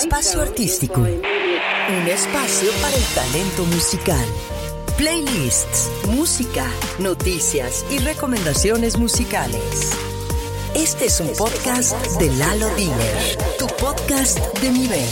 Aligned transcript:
Espacio 0.00 0.42
Artístico. 0.42 1.00
Un 1.02 2.08
espacio 2.08 2.70
para 2.82 2.96
el 2.96 3.04
talento 3.14 3.64
musical. 3.66 4.26
Playlists, 4.96 5.88
música, 6.08 6.66
noticias 6.98 7.84
y 7.90 7.98
recomendaciones 7.98 8.98
musicales. 8.98 9.92
Este 10.74 11.06
es 11.06 11.20
un 11.20 11.28
podcast 11.36 11.94
de 12.18 12.28
Lalo 12.32 12.74
Diner, 12.74 13.38
tu 13.56 13.68
podcast 13.68 14.38
de 14.58 14.70
nivel. 14.70 15.08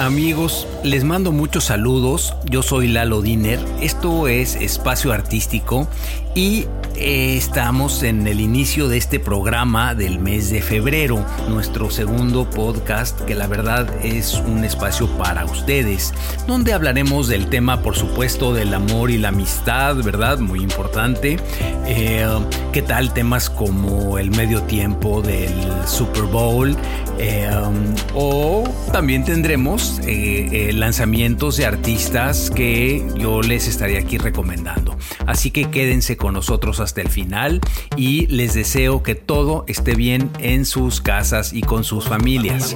Amigos, 0.00 0.66
les 0.86 1.02
mando 1.02 1.32
muchos 1.32 1.64
saludos. 1.64 2.34
Yo 2.48 2.62
soy 2.62 2.86
Lalo 2.86 3.20
Diner. 3.20 3.58
Esto 3.80 4.28
es 4.28 4.54
Espacio 4.54 5.12
Artístico 5.12 5.88
y 6.36 6.66
eh, 6.96 7.36
estamos 7.36 8.02
en 8.02 8.26
el 8.26 8.40
inicio 8.40 8.88
de 8.88 8.98
este 8.98 9.18
programa 9.18 9.94
del 9.94 10.18
mes 10.18 10.50
de 10.50 10.60
febrero, 10.60 11.24
nuestro 11.48 11.90
segundo 11.90 12.48
podcast 12.48 13.18
que 13.22 13.34
la 13.34 13.46
verdad 13.46 13.88
es 14.04 14.34
un 14.34 14.62
espacio 14.62 15.08
para 15.16 15.46
ustedes, 15.46 16.12
donde 16.46 16.74
hablaremos 16.74 17.28
del 17.28 17.48
tema 17.48 17.82
por 17.82 17.96
supuesto 17.96 18.52
del 18.52 18.74
amor 18.74 19.10
y 19.10 19.16
la 19.16 19.28
amistad, 19.28 19.96
¿verdad? 19.96 20.38
Muy 20.38 20.60
importante. 20.60 21.38
Eh, 21.86 22.26
¿Qué 22.72 22.82
tal 22.82 23.14
temas 23.14 23.48
como 23.48 24.18
el 24.18 24.30
medio 24.30 24.62
tiempo 24.64 25.22
del 25.22 25.54
Super 25.86 26.24
Bowl? 26.24 26.76
Eh, 27.18 27.50
o 28.14 28.64
también 28.92 29.24
tendremos 29.24 30.00
lanzamientos 30.76 31.56
de 31.56 31.66
artistas 31.66 32.50
que 32.50 33.06
yo 33.18 33.42
les 33.42 33.66
estaré 33.66 33.98
aquí 33.98 34.18
recomendando. 34.18 34.96
Así 35.26 35.50
que 35.50 35.70
quédense 35.70 36.16
con 36.16 36.34
nosotros 36.34 36.80
hasta 36.80 37.00
el 37.00 37.08
final 37.08 37.60
y 37.96 38.26
les 38.26 38.54
deseo 38.54 39.02
que 39.02 39.14
todo 39.14 39.64
esté 39.66 39.94
bien 39.94 40.30
en 40.38 40.64
sus 40.64 41.00
casas 41.00 41.52
y 41.52 41.62
con 41.62 41.84
sus 41.84 42.06
familias. 42.06 42.74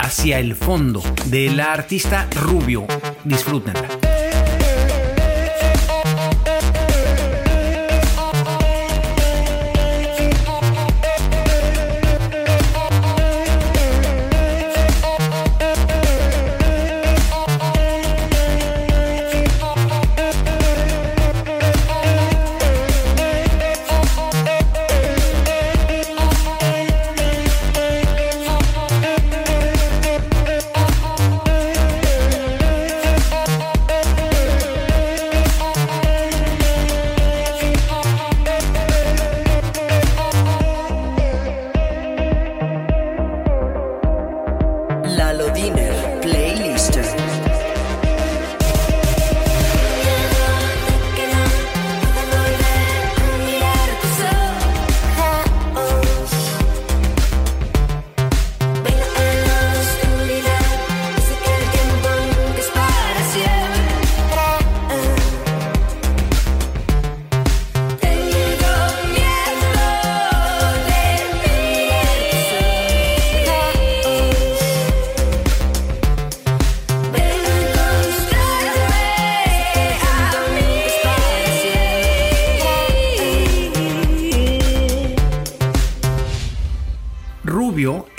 Hacia 0.00 0.40
el 0.40 0.56
Fondo 0.56 1.00
de 1.26 1.50
la 1.50 1.72
artista 1.72 2.28
Rubio. 2.42 2.86
Disfrútenla. 3.24 3.97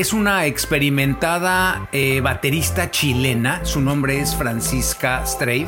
Es 0.09 0.13
una 0.13 0.47
experimentada 0.47 1.87
eh, 1.91 2.19
baterista 2.19 2.89
chilena, 2.89 3.63
su 3.63 3.79
nombre 3.79 4.19
es 4.19 4.35
Francisca 4.35 5.23
Strafe 5.23 5.67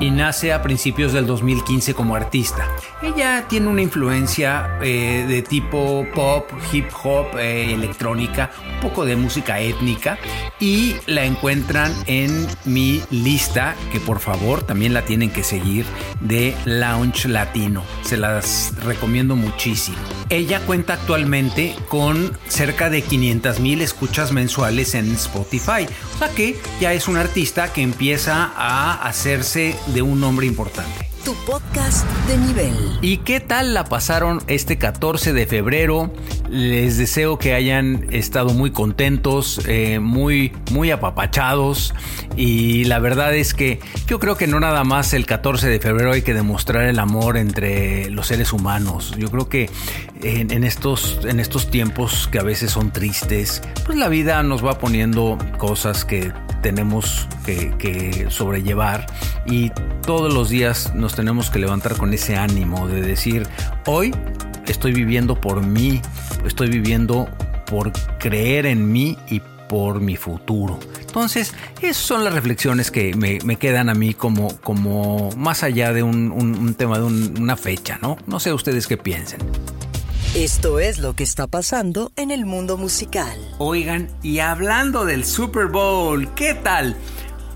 y 0.00 0.10
nace 0.10 0.52
a 0.52 0.60
principios 0.60 1.12
del 1.12 1.24
2015 1.24 1.94
como 1.94 2.16
artista. 2.16 2.66
Ella 3.00 3.44
tiene 3.48 3.68
una 3.68 3.82
influencia 3.82 4.76
eh, 4.82 5.24
de 5.28 5.42
tipo 5.42 6.04
pop, 6.16 6.50
hip 6.72 6.86
hop, 7.04 7.38
eh, 7.38 7.74
electrónica, 7.74 8.50
un 8.74 8.80
poco 8.80 9.04
de 9.04 9.14
música 9.14 9.60
étnica 9.60 10.18
y 10.58 10.96
la 11.06 11.24
encuentran 11.24 11.92
en 12.06 12.48
mi 12.64 13.00
lista, 13.12 13.76
que 13.92 14.00
por 14.00 14.18
favor 14.18 14.64
también 14.64 14.94
la 14.94 15.02
tienen 15.02 15.30
que 15.30 15.44
seguir, 15.44 15.86
de 16.18 16.56
Lounge 16.64 17.28
Latino. 17.28 17.84
Se 18.02 18.16
las 18.16 18.74
recomiendo 18.82 19.36
muchísimo. 19.36 19.98
Ella 20.28 20.58
cuenta 20.66 20.94
actualmente 20.94 21.76
con 21.88 22.36
cerca 22.48 22.90
de 22.90 23.02
500 23.02 23.60
mil 23.60 23.75
escuchas 23.80 24.32
mensuales 24.32 24.94
en 24.94 25.12
Spotify, 25.12 25.86
o 26.14 26.18
sea 26.18 26.28
que 26.28 26.58
ya 26.80 26.92
es 26.92 27.08
un 27.08 27.16
artista 27.16 27.72
que 27.72 27.82
empieza 27.82 28.52
a 28.56 29.06
hacerse 29.06 29.76
de 29.88 30.02
un 30.02 30.20
nombre 30.20 30.46
importante. 30.46 31.06
Tu 31.24 31.34
podcast 31.44 32.06
de 32.28 32.38
nivel. 32.38 32.98
¿Y 33.02 33.18
qué 33.18 33.40
tal 33.40 33.74
la 33.74 33.84
pasaron 33.84 34.40
este 34.46 34.78
14 34.78 35.32
de 35.32 35.46
febrero 35.46 36.12
Les 36.48 36.96
deseo 36.96 37.38
que 37.38 37.54
hayan 37.54 38.06
estado 38.10 38.50
muy 38.50 38.70
contentos, 38.70 39.60
eh, 39.66 39.98
muy, 39.98 40.52
muy 40.70 40.90
apapachados. 40.90 41.94
Y 42.36 42.84
la 42.84 42.98
verdad 42.98 43.34
es 43.34 43.54
que 43.54 43.80
yo 44.06 44.18
creo 44.20 44.36
que 44.36 44.46
no 44.46 44.60
nada 44.60 44.84
más 44.84 45.12
el 45.14 45.26
14 45.26 45.68
de 45.68 45.80
febrero 45.80 46.12
hay 46.12 46.22
que 46.22 46.34
demostrar 46.34 46.84
el 46.84 46.98
amor 46.98 47.36
entre 47.36 48.10
los 48.10 48.28
seres 48.28 48.52
humanos. 48.52 49.14
Yo 49.18 49.30
creo 49.30 49.48
que 49.48 49.70
en, 50.22 50.64
estos, 50.64 51.20
en 51.24 51.40
estos 51.40 51.70
tiempos 51.70 52.28
que 52.30 52.38
a 52.38 52.42
veces 52.42 52.70
son 52.70 52.92
tristes, 52.92 53.62
pues 53.84 53.98
la 53.98 54.08
vida 54.08 54.42
nos 54.42 54.64
va 54.64 54.78
poniendo 54.78 55.38
cosas 55.58 56.04
que 56.04 56.32
tenemos 56.62 57.28
que, 57.44 57.72
que, 57.78 58.26
sobrellevar 58.28 59.06
y 59.46 59.70
todos 60.04 60.32
los 60.32 60.48
días 60.48 60.94
nos 60.94 61.14
tenemos 61.14 61.50
que 61.50 61.58
levantar 61.58 61.96
con 61.96 62.12
ese 62.12 62.36
ánimo 62.36 62.88
de 62.88 63.02
decir, 63.02 63.46
hoy 63.86 64.12
estoy 64.72 64.92
viviendo 64.92 65.40
por 65.40 65.64
mí, 65.64 66.00
estoy 66.44 66.68
viviendo 66.68 67.28
por 67.66 67.92
creer 68.18 68.66
en 68.66 68.90
mí 68.90 69.16
y 69.28 69.40
por 69.68 70.00
mi 70.00 70.16
futuro. 70.16 70.78
Entonces, 71.00 71.54
esas 71.80 71.96
son 71.96 72.24
las 72.24 72.34
reflexiones 72.34 72.90
que 72.90 73.14
me, 73.14 73.56
quedan 73.56 73.88
a 73.88 73.94
mí 73.94 74.14
como, 74.14 74.56
como 74.58 75.30
más 75.32 75.62
allá 75.62 75.92
de 75.92 76.02
un, 76.02 76.74
tema 76.76 76.98
de 76.98 77.04
una 77.04 77.56
fecha, 77.56 77.98
¿no? 78.00 78.16
No 78.26 78.40
sé 78.40 78.52
ustedes 78.52 78.86
qué 78.86 78.96
piensen. 78.96 79.40
Esto 80.34 80.78
es 80.78 80.98
lo 80.98 81.14
que 81.14 81.24
está 81.24 81.46
pasando 81.46 82.12
en 82.16 82.30
el 82.30 82.44
mundo 82.44 82.76
musical. 82.76 83.38
Oigan, 83.58 84.10
y 84.22 84.40
hablando 84.40 85.06
del 85.06 85.24
Super 85.24 85.66
Bowl, 85.66 86.28
¿qué 86.34 86.52
tal? 86.52 86.96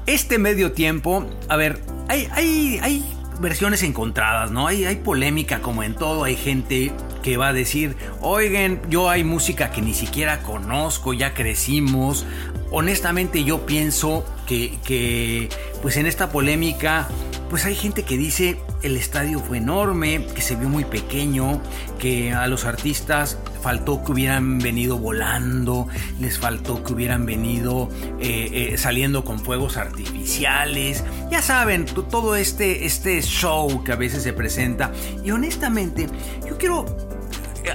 Este 0.06 0.38
medio 0.38 0.72
tiempo, 0.72 1.26
a 1.48 1.56
ver, 1.56 1.82
hay, 2.08 2.26
hay, 2.32 2.78
hay 2.82 3.19
versiones 3.40 3.82
encontradas, 3.82 4.50
¿no? 4.50 4.66
Hay, 4.66 4.84
hay 4.84 4.96
polémica 4.96 5.60
como 5.60 5.82
en 5.82 5.94
todo, 5.94 6.24
hay 6.24 6.36
gente 6.36 6.92
que 7.22 7.36
va 7.36 7.48
a 7.48 7.52
decir, 7.52 7.96
oigan, 8.20 8.80
yo 8.88 9.08
hay 9.10 9.24
música 9.24 9.70
que 9.70 9.82
ni 9.82 9.94
siquiera 9.94 10.42
conozco, 10.42 11.12
ya 11.12 11.34
crecimos. 11.34 12.26
Honestamente 12.70 13.42
yo 13.44 13.66
pienso 13.66 14.24
que, 14.46 14.78
que 14.84 15.48
pues 15.82 15.96
en 15.96 16.06
esta 16.06 16.30
polémica, 16.30 17.08
pues 17.48 17.64
hay 17.64 17.74
gente 17.74 18.04
que 18.04 18.16
dice, 18.16 18.58
el 18.82 18.96
estadio 18.96 19.40
fue 19.40 19.58
enorme, 19.58 20.26
que 20.34 20.40
se 20.40 20.56
vio 20.56 20.68
muy 20.68 20.84
pequeño, 20.84 21.60
que 21.98 22.32
a 22.32 22.46
los 22.46 22.64
artistas 22.64 23.38
faltó 23.62 24.04
que 24.04 24.12
hubieran 24.12 24.58
venido 24.58 24.98
volando, 24.98 25.88
les 26.20 26.38
faltó 26.38 26.84
que 26.84 26.92
hubieran 26.92 27.26
venido 27.26 27.88
eh, 28.20 28.70
eh, 28.72 28.78
saliendo 28.78 29.24
con 29.24 29.40
fuegos 29.40 29.76
artificiales. 29.76 31.04
Ya 31.30 31.42
saben, 31.42 31.86
todo 31.86 32.36
este, 32.36 32.86
este 32.86 33.20
show 33.22 33.82
que 33.84 33.92
a 33.92 33.96
veces 33.96 34.22
se 34.22 34.32
presenta. 34.32 34.92
Y 35.24 35.30
honestamente, 35.30 36.08
yo 36.46 36.56
quiero 36.56 36.86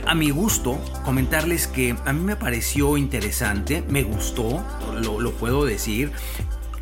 a 0.06 0.16
mi 0.16 0.30
gusto, 0.30 0.80
comentarles 1.04 1.68
que 1.68 1.96
a 2.06 2.14
mí 2.14 2.24
me 2.24 2.36
pareció 2.36 2.98
interesante, 2.98 3.84
me 3.88 4.04
gustó, 4.04 4.64
lo, 5.02 5.20
lo 5.20 5.32
puedo 5.32 5.66
decir. 5.66 6.12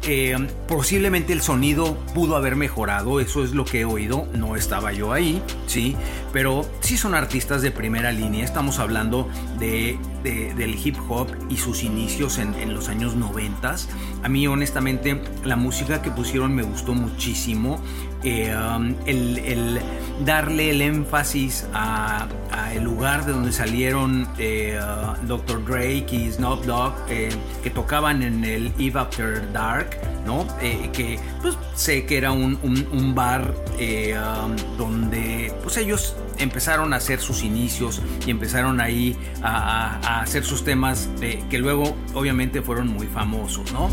Eh, 0.05 0.35
posiblemente 0.67 1.31
el 1.31 1.41
sonido 1.41 1.95
pudo 2.13 2.35
haber 2.35 2.57
mejorado, 2.57 3.21
eso 3.21 3.41
es 3.41 3.53
lo 3.53 3.63
que 3.63 3.81
he 3.81 3.85
oído, 3.85 4.27
no 4.33 4.57
estaba 4.57 4.91
yo 4.91 5.13
ahí, 5.13 5.41
sí, 5.65 5.95
pero 6.33 6.65
sí 6.81 6.97
son 6.97 7.15
artistas 7.15 7.61
de 7.61 7.71
primera 7.71 8.11
línea, 8.11 8.43
estamos 8.43 8.79
hablando 8.79 9.29
de, 9.59 9.97
del 10.23 10.75
hip 10.75 10.97
hop 11.07 11.29
y 11.49 11.55
sus 11.55 11.83
inicios 11.83 12.37
en, 12.37 12.73
los 12.73 12.89
años 12.89 13.15
90. 13.15 13.75
A 14.23 14.29
mí 14.29 14.45
honestamente 14.45 15.21
la 15.45 15.55
música 15.55 16.01
que 16.01 16.11
pusieron 16.11 16.53
me 16.53 16.63
gustó 16.63 16.93
muchísimo, 16.93 17.79
eh, 18.23 18.55
um, 18.55 18.95
el, 19.05 19.79
darle 20.25 20.69
el 20.71 20.81
énfasis 20.81 21.65
a, 21.73 22.27
el 22.73 22.83
lugar 22.83 23.25
de 23.25 23.33
donde 23.33 23.51
salieron 23.51 24.27
eh, 24.37 24.79
uh, 24.79 25.25
Dr. 25.25 25.63
Drake 25.65 26.07
y 26.11 26.31
Snoop 26.31 26.65
Dogg 26.65 26.93
que 27.05 27.69
tocaban 27.69 28.23
en 28.23 28.43
el 28.43 28.71
Eve 28.79 28.99
After 28.99 29.51
Dark 29.51 29.99
¿no? 30.25 30.47
Eh, 30.61 30.89
que 30.93 31.19
pues 31.41 31.57
sé 31.75 32.05
que 32.05 32.17
era 32.17 32.31
un, 32.31 33.13
bar 33.15 33.53
eh, 33.77 34.17
um, 34.17 34.55
donde 34.77 35.53
pues 35.61 35.77
ellos 35.77 36.15
empezaron 36.37 36.93
a 36.93 36.97
hacer 36.97 37.19
sus 37.19 37.43
inicios 37.43 38.01
y 38.25 38.31
empezaron 38.31 38.79
ahí 38.79 39.17
a, 39.41 40.21
hacer 40.21 40.43
sus 40.43 40.63
temas 40.63 41.09
que 41.19 41.57
luego 41.57 41.95
obviamente 42.13 42.61
fueron 42.61 42.87
muy 42.87 43.07
famosos, 43.07 43.71
¿no? 43.73 43.89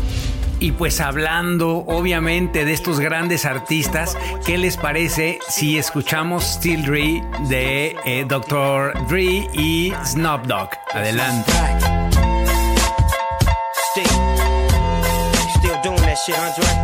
Y 0.61 0.73
pues 0.73 1.01
hablando 1.01 1.83
obviamente 1.87 2.65
de 2.65 2.73
estos 2.73 2.99
grandes 2.99 3.45
artistas, 3.45 4.15
¿qué 4.45 4.59
les 4.59 4.77
parece 4.77 5.39
si 5.49 5.79
escuchamos 5.79 6.43
Still 6.43 6.85
Dre 6.85 7.23
de 7.49 7.95
eh, 8.05 8.25
Dr. 8.27 8.93
Dre 9.07 9.47
y 9.53 9.91
Snoop 10.05 10.45
Dogg? 10.45 10.69
Adelante. 10.93 11.51
Andre? 11.51 11.83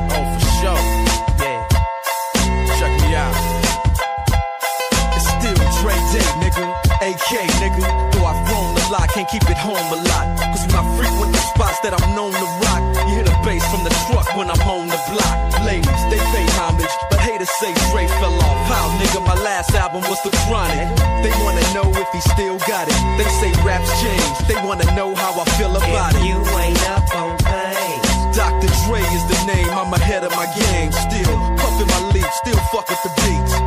Oh, 0.09 0.37
nigga. 6.41 6.65
AK. 6.99 8.11
Though 8.11 8.25
I've 8.25 8.41
grown 8.47 8.75
a 8.75 8.91
lot, 8.91 9.07
can't 9.13 9.29
keep 9.29 9.43
it 9.43 9.57
home 9.57 9.77
a 9.77 10.01
lot. 10.09 10.39
Cause 10.39 10.65
I 10.73 10.81
frequent 10.97 11.35
spots 11.35 11.79
that 11.81 11.93
I'm 11.93 12.15
known 12.15 12.31
to 12.33 12.56
bass 13.47 13.63
from 13.71 13.83
the 13.87 13.93
truck 14.05 14.27
when 14.35 14.51
I'm 14.51 14.59
on 14.67 14.91
the 14.91 14.99
block. 15.07 15.35
Ladies, 15.63 16.03
they 16.11 16.19
pay 16.35 16.45
homage, 16.59 16.91
but 17.09 17.19
haters 17.23 17.49
say 17.63 17.71
Dre 17.89 18.03
fell 18.19 18.35
off. 18.43 18.59
How, 18.67 18.91
nigga, 18.99 19.23
my 19.23 19.39
last 19.39 19.71
album 19.73 20.03
was 20.11 20.19
The 20.27 20.35
Chronic. 20.43 20.87
They 21.23 21.31
wanna 21.39 21.63
know 21.71 21.87
if 21.95 22.09
he 22.11 22.19
still 22.35 22.59
got 22.67 22.91
it. 22.91 22.99
They 23.15 23.27
say 23.39 23.51
raps 23.63 23.87
change. 24.03 24.37
They 24.51 24.59
wanna 24.67 24.87
know 24.99 25.15
how 25.15 25.31
I 25.39 25.45
feel 25.55 25.71
about 25.71 26.11
if 26.15 26.19
it. 26.19 26.27
You 26.27 26.37
ain't 26.59 26.83
up 26.91 27.07
on 27.15 27.37
pain. 27.39 27.97
Dr. 28.35 28.69
Dre 28.83 28.99
is 29.15 29.23
the 29.31 29.39
name, 29.47 29.71
I'm 29.71 29.93
ahead 29.93 30.23
of 30.27 30.31
my 30.35 30.47
game. 30.53 30.91
Still 30.91 31.33
puffin' 31.57 31.87
my 31.87 32.01
leaf, 32.11 32.29
still 32.43 32.59
fuck 32.71 32.89
with 32.91 33.01
the 33.01 33.13
beats. 33.23 33.66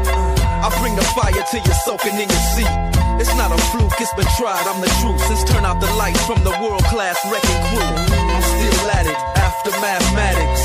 I 0.61 0.69
bring 0.77 0.93
the 0.95 1.01
fire 1.17 1.33
till 1.49 1.63
you're 1.65 1.81
soaking 1.81 2.21
in 2.21 2.29
your 2.29 2.45
seat. 2.53 2.69
It's 3.17 3.33
not 3.33 3.49
a 3.49 3.57
fluke, 3.73 3.97
it's 3.97 4.13
been 4.13 4.29
tried, 4.37 4.61
I'm 4.69 4.77
the 4.77 4.93
truth. 5.01 5.17
Since 5.25 5.49
turn 5.49 5.65
out 5.65 5.81
the 5.81 5.89
lights 5.97 6.21
from 6.29 6.37
the 6.45 6.53
world 6.61 6.85
class 6.85 7.17
wrecking 7.25 7.61
crew, 7.73 7.81
I'm 7.81 8.45
still 8.45 8.89
at 8.93 9.09
it 9.09 9.17
after 9.41 9.73
mathematics. 9.81 10.61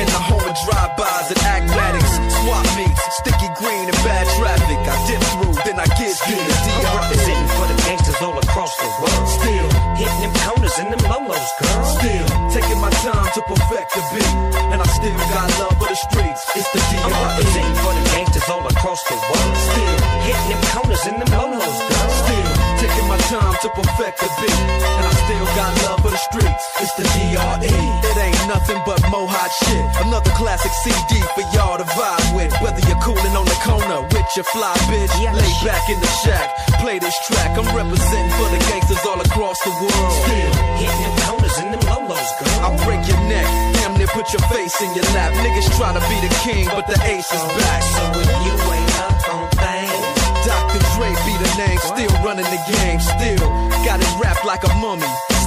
In 0.00 0.08
the 0.12 0.20
home 0.20 0.44
of 0.44 0.56
drive-bys 0.64 1.28
and 1.32 1.40
acmatics, 1.44 2.12
swap 2.40 2.64
meets, 2.76 3.00
sticky 3.20 3.48
green 3.56 3.84
and 3.88 4.00
bad 4.04 4.24
traffic. 4.36 4.80
I 4.80 4.96
dip 5.08 5.20
through, 5.32 5.56
then 5.64 5.76
I 5.76 5.88
get 5.96 6.12
through 6.20 6.40
the 6.40 6.56
DR. 6.60 6.84
I'm 6.84 6.96
representing 7.04 7.50
for 7.56 7.66
the 7.68 7.76
gangsters 7.84 8.20
all 8.20 8.36
across 8.36 8.72
the 8.76 8.88
world. 8.96 9.24
Still 9.28 9.68
hitting 10.00 10.20
them 10.24 10.32
corners 10.44 10.76
and 10.80 10.88
them 10.92 11.04
lolos, 11.08 11.50
girl. 11.60 11.84
Still 11.96 12.26
taking 12.52 12.80
my 12.80 12.92
time 13.04 13.28
to 13.28 13.40
perfect 13.44 13.88
the 13.92 14.02
beat, 14.12 14.34
and 14.72 14.80
I 14.80 14.86
still 14.88 15.16
got 15.32 15.48
love 15.60 15.76
for 15.80 15.88
the 15.88 15.96
streets. 15.96 16.44
It's 16.56 16.68
the 16.72 16.79
across 18.80 19.04
the 19.04 19.16
world. 19.28 19.56
Still 19.60 19.96
hitting 20.24 20.48
them 20.48 20.62
corners 20.72 21.04
and 21.04 21.20
them 21.20 21.30
lolos, 21.36 21.78
girl. 21.84 22.10
Still 22.24 22.50
taking 22.80 23.08
my 23.12 23.20
time 23.28 23.54
to 23.60 23.68
perfect 23.76 24.24
the 24.24 24.28
beat, 24.40 24.56
and 24.56 25.04
I 25.04 25.12
still 25.20 25.46
got 25.52 25.70
love 25.84 26.00
for 26.00 26.08
the 26.08 26.22
streets. 26.32 26.64
It's 26.80 26.94
the 26.96 27.04
DRE. 27.04 27.68
It 27.68 28.16
ain't 28.16 28.40
nothing 28.48 28.80
but 28.88 29.00
mohawk 29.12 29.52
shit. 29.68 29.84
Another 30.00 30.32
classic 30.32 30.72
CD 30.80 31.20
for 31.36 31.44
y'all 31.52 31.76
to 31.76 31.84
vibe 31.84 32.28
with. 32.32 32.52
Whether 32.64 32.80
you're 32.88 33.02
cooling 33.04 33.36
on 33.36 33.44
the 33.44 33.58
corner 33.60 34.00
with 34.00 34.28
your 34.32 34.48
fly 34.48 34.72
bitch, 34.88 35.12
lay 35.28 35.52
back 35.60 35.84
in 35.92 36.00
the 36.00 36.12
shack, 36.24 36.48
play 36.80 36.98
this 36.98 37.16
track. 37.28 37.52
I'm 37.60 37.68
representing 37.76 38.32
for 38.40 38.48
the 38.48 38.60
gangsters 38.72 39.04
all 39.04 39.20
across 39.20 39.60
the 39.60 39.72
world. 39.76 40.12
Still 40.24 40.52
hitting 40.80 41.02
them 41.04 41.16
corners 41.28 41.56
and 41.60 41.68
them 41.76 41.84
lolos, 41.84 42.30
girl. 42.40 42.64
I'll 42.64 42.80
break 42.88 43.04
your 43.04 43.20
neck, 43.28 43.44
put 44.12 44.32
your 44.32 44.42
face 44.48 44.80
in 44.82 44.94
your 44.94 45.04
lap. 45.14 45.32
Niggas 45.34 45.68
try 45.76 45.92
to 45.92 46.00
be 46.08 46.16
the 46.26 46.32
king, 46.42 46.66
but 46.66 46.86
the 46.86 46.98
ace 47.04 47.30
is 47.32 47.42
back. 47.58 47.82
So 47.82 48.02
if 48.20 48.30
you 48.44 48.54
ain't 48.72 49.00
up 49.00 49.34
on 49.34 49.48
things, 49.54 50.46
Dr. 50.46 50.80
Dre 50.94 51.10
be 51.26 51.34
the 51.38 51.50
name, 51.58 51.78
still 51.78 52.12
running 52.24 52.44
the 52.44 52.60
game, 52.72 53.00
still 53.00 53.48
got 53.84 54.00
it 54.00 54.12
wrapped 54.20 54.44
like 54.44 54.64
a 54.64 54.74
mummy. 54.74 55.29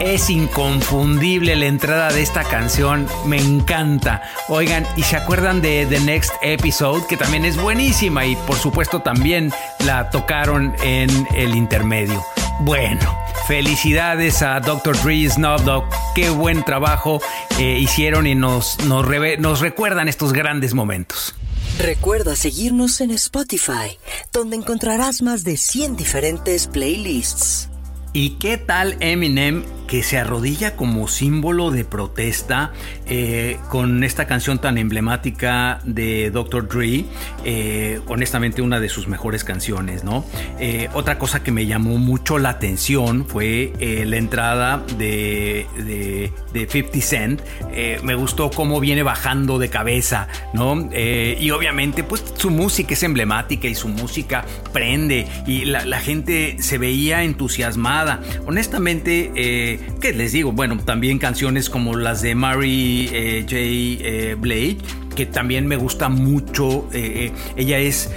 Es 0.00 0.28
inconfundible 0.28 1.56
la 1.56 1.64
entrada 1.64 2.12
de 2.12 2.22
esta 2.22 2.44
canción, 2.44 3.08
me 3.24 3.38
encanta. 3.38 4.22
Oigan, 4.48 4.86
¿y 4.96 5.02
se 5.02 5.16
acuerdan 5.16 5.62
de 5.62 5.86
The 5.86 5.98
Next 6.00 6.32
Episode? 6.42 7.06
Que 7.08 7.16
también 7.16 7.44
es 7.44 7.56
buenísima 7.56 8.26
y 8.26 8.36
por 8.36 8.56
supuesto 8.56 9.00
también 9.00 9.50
la 9.84 10.10
tocaron 10.10 10.76
en 10.82 11.26
el 11.34 11.56
intermedio. 11.56 12.22
Bueno, 12.60 13.23
felicidades 13.46 14.42
a 14.42 14.60
Dr. 14.60 14.96
Dre 15.02 15.28
Dogg. 15.64 15.84
Qué 16.14 16.30
buen 16.30 16.64
trabajo 16.64 17.20
eh, 17.58 17.78
hicieron 17.78 18.26
y 18.26 18.34
nos, 18.34 18.78
nos, 18.84 19.06
nos 19.38 19.60
recuerdan 19.60 20.08
estos 20.08 20.32
grandes 20.32 20.74
momentos. 20.74 21.34
Recuerda 21.78 22.36
seguirnos 22.36 23.00
en 23.00 23.10
Spotify, 23.10 23.98
donde 24.32 24.56
encontrarás 24.56 25.22
más 25.22 25.42
de 25.44 25.56
100 25.56 25.96
diferentes 25.96 26.68
playlists. 26.68 27.68
¿Y 28.12 28.30
qué 28.38 28.58
tal 28.58 28.96
Eminem 29.00 29.64
que 29.86 30.02
se 30.02 30.18
arrodilla 30.18 30.76
como 30.76 31.08
símbolo 31.08 31.70
de 31.70 31.84
protesta 31.84 32.72
eh, 33.06 33.58
con 33.68 34.04
esta 34.04 34.26
canción 34.26 34.58
tan 34.58 34.78
emblemática 34.78 35.80
de 35.84 36.30
Dr. 36.30 36.68
Dre? 36.68 37.04
Eh, 37.44 38.00
honestamente 38.06 38.62
una 38.62 38.80
de 38.80 38.88
sus 38.88 39.08
mejores 39.08 39.44
canciones, 39.44 40.04
¿no? 40.04 40.24
Eh, 40.58 40.88
otra 40.94 41.18
cosa 41.18 41.42
que 41.42 41.52
me 41.52 41.66
llamó 41.66 41.98
mucho 41.98 42.38
la 42.38 42.50
atención 42.50 43.26
fue 43.26 43.72
la 44.06 44.16
entrada 44.16 44.82
de, 44.98 45.66
de, 45.76 46.32
de 46.52 46.66
50 46.66 47.00
Cent. 47.00 47.40
Me 48.02 48.14
gustó 48.14 48.50
cómo 48.50 48.80
viene 48.80 49.02
bajando 49.02 49.58
de 49.58 49.68
cabeza, 49.68 50.28
¿no? 50.52 50.88
Y 50.94 51.50
obviamente 51.50 52.04
pues 52.04 52.24
su 52.36 52.50
música 52.50 52.94
es 52.94 53.02
emblemática 53.02 53.68
y 53.68 53.74
su 53.74 53.88
música 53.88 54.44
prende 54.72 55.26
y 55.46 55.64
la 55.64 56.00
gente 56.00 56.56
se 56.60 56.78
veía 56.78 57.22
entusiasmada. 57.22 58.20
Honestamente, 58.46 59.73
¿qué 60.00 60.12
les 60.12 60.32
digo? 60.32 60.52
Bueno, 60.52 60.78
también 60.78 61.18
canciones 61.18 61.70
como 61.70 61.96
las 61.96 62.22
de 62.22 62.34
Mary 62.34 63.08
eh, 63.12 63.42
J. 63.42 63.56
eh, 63.58 64.36
Blake, 64.38 64.78
que 65.14 65.26
también 65.26 65.66
me 65.66 65.76
gusta 65.76 66.08
mucho. 66.08 66.88
eh, 66.92 67.32
ella 67.56 67.78
es 67.78 68.10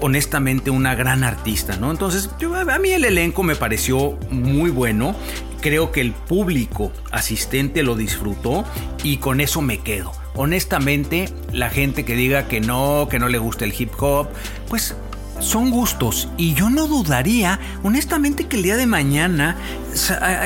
honestamente 0.00 0.70
una 0.70 0.94
gran 0.94 1.22
artista, 1.24 1.76
¿no? 1.76 1.90
Entonces, 1.90 2.30
yo- 2.40 2.54
a 2.54 2.78
mí 2.78 2.90
el 2.90 3.04
elenco 3.04 3.42
me 3.42 3.54
pareció 3.56 4.18
muy 4.30 4.70
bueno. 4.70 5.14
Creo 5.60 5.92
que 5.92 6.00
el 6.00 6.12
público 6.12 6.92
asistente 7.12 7.84
lo 7.84 7.94
disfrutó 7.94 8.64
y 9.04 9.18
con 9.18 9.40
eso 9.40 9.62
me 9.62 9.78
quedo. 9.78 10.10
Honestamente, 10.34 11.28
la 11.52 11.70
gente 11.70 12.04
que 12.04 12.16
diga 12.16 12.48
que 12.48 12.60
no, 12.60 13.06
que 13.08 13.18
no 13.20 13.28
le 13.28 13.38
gusta 13.38 13.64
el 13.64 13.72
hip 13.78 13.90
hop, 14.00 14.28
pues 14.68 14.96
son 15.42 15.70
gustos 15.70 16.28
y 16.36 16.54
yo 16.54 16.70
no 16.70 16.86
dudaría 16.86 17.58
honestamente 17.82 18.46
que 18.46 18.56
el 18.56 18.62
día 18.62 18.76
de 18.76 18.86
mañana 18.86 19.56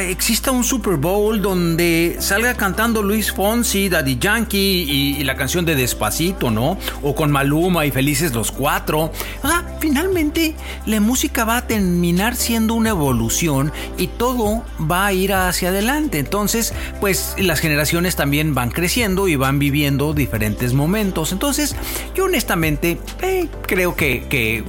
exista 0.01 0.51
un 0.51 0.65
Super 0.65 0.97
Bowl 0.97 1.41
donde 1.41 2.17
salga 2.19 2.55
cantando 2.55 3.03
Luis 3.03 3.31
Fonsi, 3.31 3.89
Daddy 3.89 4.19
Yankee 4.19 4.85
y, 4.89 5.17
y 5.21 5.25
la 5.25 5.37
canción 5.37 5.65
de 5.65 5.77
Despacito, 5.77 6.51
¿no? 6.51 6.79
O 7.03 7.15
con 7.15 7.31
Maluma 7.31 7.87
y 7.87 7.91
Felices 7.91 8.33
los 8.35 8.51
Cuatro. 8.51 9.13
Ah, 9.45 9.63
finalmente 9.81 10.57
la 10.87 11.01
música 11.01 11.45
va 11.45 11.59
a 11.59 11.67
terminar 11.67 12.35
siendo 12.35 12.75
una 12.75 12.91
evolución 12.91 13.73
y 13.99 14.09
todo 14.09 14.65
va 14.91 15.07
a 15.07 15.13
ir 15.13 15.33
hacia 15.33 15.69
adelante. 15.69 16.19
Entonces, 16.19 16.73
pues 17.01 17.37
las 17.39 17.61
generaciones 17.61 18.17
también 18.17 18.55
van 18.55 18.71
creciendo 18.71 19.29
y 19.29 19.37
van 19.37 19.59
viviendo 19.59 20.13
diferentes 20.13 20.73
momentos. 20.73 21.33
Entonces, 21.33 21.77
yo 22.15 22.25
honestamente 22.25 22.99
eh, 23.23 23.49
creo 23.67 23.95
que, 23.95 24.27
que 24.29 24.65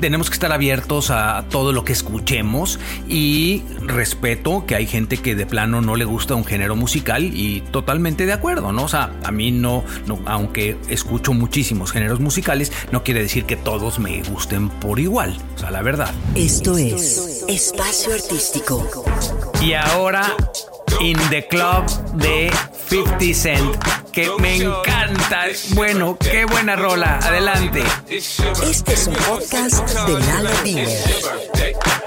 tenemos 0.00 0.28
que 0.28 0.34
estar 0.34 0.52
abiertos 0.52 1.10
a 1.10 1.44
todo 1.50 1.72
lo 1.72 1.84
que 1.84 1.92
escuchemos 1.92 2.78
y 3.08 3.62
respeto 3.80 4.64
que 4.66 4.74
hay 4.74 4.86
gente 4.86 5.16
que 5.18 5.34
de 5.34 5.46
plano 5.46 5.80
no 5.80 5.96
le 5.96 6.04
gusta 6.04 6.34
un 6.34 6.44
género 6.44 6.76
musical 6.76 7.24
y 7.24 7.62
totalmente 7.70 8.26
de 8.26 8.32
acuerdo, 8.32 8.72
¿no? 8.72 8.84
O 8.84 8.88
sea, 8.88 9.12
a 9.24 9.32
mí 9.32 9.50
no, 9.50 9.84
no 10.06 10.18
aunque 10.26 10.76
escucho 10.88 11.32
muchísimos 11.32 11.92
géneros 11.92 12.20
musicales, 12.20 12.72
no 12.92 13.02
quiere 13.02 13.22
decir 13.22 13.44
que 13.44 13.56
todos 13.56 13.98
me 13.98 14.22
gusten 14.22 14.68
por 14.68 14.98
igual, 15.00 15.36
o 15.56 15.58
sea, 15.58 15.70
la 15.70 15.82
verdad. 15.82 16.12
Esto 16.34 16.76
es 16.78 17.44
Espacio 17.48 18.14
Artístico. 18.14 18.86
Y 19.60 19.72
ahora 19.72 20.36
In 21.00 21.18
the 21.30 21.46
Club 21.46 21.84
de 22.14 22.50
50 22.88 23.34
Cent, 23.34 23.76
que 24.12 24.30
me 24.38 24.56
encanta. 24.56 24.95
Bueno, 25.74 26.16
qué 26.18 26.44
buena 26.44 26.74
rola. 26.74 27.18
Adelante. 27.18 27.82
Este 28.08 28.92
es 28.92 29.06
un 29.06 29.14
podcast 29.14 29.88
de 30.06 30.12
Lalo 30.20 30.50
Diner. 30.64 30.88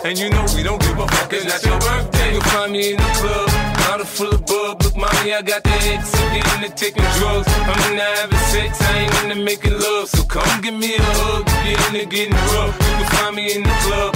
And 0.04 0.18
you 0.18 0.30
know 0.30 0.46
we 0.56 0.64
don't 0.64 0.82
give 0.82 0.98
a 0.98 1.08
fuck, 1.08 1.34
it's 1.34 1.46
not 1.46 1.64
your 1.64 1.78
birthday. 1.80 2.32
You'll 2.34 2.42
find 2.42 2.72
me 2.72 2.92
in 2.92 2.98
the 2.98 3.04
club, 3.20 3.50
bottle 3.88 4.06
full 4.06 4.34
of 4.34 4.46
bub. 4.46 4.82
Look, 4.82 4.96
mommy, 4.96 5.34
I 5.34 5.42
got 5.42 5.64
the 5.64 5.70
X, 5.70 6.16
I'm 6.16 6.64
into 6.64 6.76
taking 6.76 7.04
drugs. 7.20 7.48
I'm 7.48 7.92
into 7.92 8.04
having 8.04 8.40
sex, 8.48 8.82
I 8.82 8.98
ain't 9.00 9.24
into 9.24 9.44
making 9.44 9.74
love. 9.74 10.08
So 10.08 10.24
come 10.24 10.62
give 10.62 10.74
me 10.74 10.96
a 10.96 11.02
hug, 11.02 11.44
if 11.48 11.66
you're 11.68 12.02
into 12.02 12.16
getting 12.16 12.34
rough. 12.34 12.76
You 12.80 12.96
can 12.96 13.06
find 13.12 13.36
me 13.36 13.56
in 13.56 13.64
the 13.64 13.76
club, 13.84 14.16